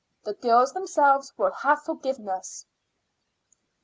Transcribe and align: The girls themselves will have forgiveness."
The 0.23 0.33
girls 0.33 0.73
themselves 0.73 1.31
will 1.37 1.51
have 1.51 1.83
forgiveness." 1.83 2.65